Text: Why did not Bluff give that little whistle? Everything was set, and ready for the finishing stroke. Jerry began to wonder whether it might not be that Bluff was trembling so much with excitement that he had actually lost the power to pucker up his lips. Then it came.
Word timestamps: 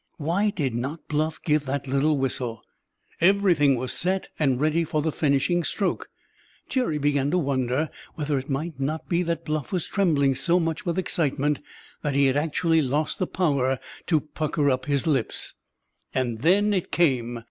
Why 0.17 0.49
did 0.49 0.73
not 0.73 1.07
Bluff 1.07 1.39
give 1.43 1.65
that 1.67 1.85
little 1.87 2.17
whistle? 2.17 2.63
Everything 3.19 3.75
was 3.75 3.93
set, 3.93 4.29
and 4.39 4.59
ready 4.59 4.83
for 4.83 5.03
the 5.03 5.11
finishing 5.11 5.63
stroke. 5.63 6.09
Jerry 6.67 6.97
began 6.97 7.29
to 7.29 7.37
wonder 7.37 7.87
whether 8.15 8.39
it 8.39 8.49
might 8.49 8.79
not 8.79 9.07
be 9.07 9.21
that 9.21 9.45
Bluff 9.45 9.71
was 9.71 9.85
trembling 9.85 10.33
so 10.33 10.59
much 10.59 10.87
with 10.87 10.97
excitement 10.97 11.61
that 12.01 12.15
he 12.15 12.25
had 12.25 12.35
actually 12.35 12.81
lost 12.81 13.19
the 13.19 13.27
power 13.27 13.77
to 14.07 14.21
pucker 14.21 14.71
up 14.71 14.85
his 14.85 15.05
lips. 15.05 15.53
Then 16.13 16.73
it 16.73 16.91
came. 16.91 17.39